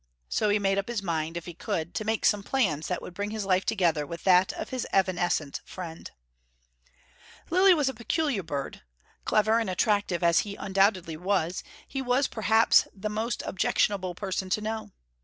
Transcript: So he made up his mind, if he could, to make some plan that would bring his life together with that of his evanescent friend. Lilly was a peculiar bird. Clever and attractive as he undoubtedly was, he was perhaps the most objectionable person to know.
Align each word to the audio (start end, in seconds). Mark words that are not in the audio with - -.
So 0.29 0.49
he 0.49 0.57
made 0.57 0.79
up 0.79 0.87
his 0.87 1.03
mind, 1.03 1.37
if 1.37 1.45
he 1.45 1.53
could, 1.53 1.93
to 1.93 2.03
make 2.03 2.25
some 2.25 2.41
plan 2.41 2.81
that 2.87 3.03
would 3.03 3.13
bring 3.13 3.29
his 3.29 3.45
life 3.45 3.67
together 3.67 4.03
with 4.03 4.23
that 4.23 4.51
of 4.53 4.69
his 4.71 4.87
evanescent 4.91 5.61
friend. 5.63 6.09
Lilly 7.51 7.75
was 7.75 7.87
a 7.87 7.93
peculiar 7.93 8.41
bird. 8.41 8.81
Clever 9.25 9.59
and 9.59 9.69
attractive 9.69 10.23
as 10.23 10.39
he 10.39 10.55
undoubtedly 10.55 11.17
was, 11.17 11.61
he 11.87 12.01
was 12.01 12.27
perhaps 12.27 12.87
the 12.95 13.09
most 13.09 13.43
objectionable 13.45 14.15
person 14.15 14.49
to 14.49 14.59
know. 14.59 14.91